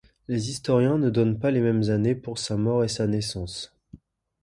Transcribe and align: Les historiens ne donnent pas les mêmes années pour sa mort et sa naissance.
Les 0.27 0.49
historiens 0.49 0.97
ne 0.97 1.11
donnent 1.11 1.37
pas 1.37 1.51
les 1.51 1.59
mêmes 1.61 1.91
années 1.91 2.15
pour 2.15 2.39
sa 2.39 2.57
mort 2.57 2.83
et 2.83 2.87
sa 2.87 3.05
naissance. 3.05 3.77